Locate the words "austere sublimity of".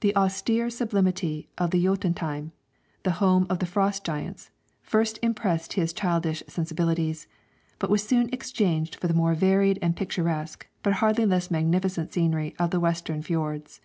0.16-1.70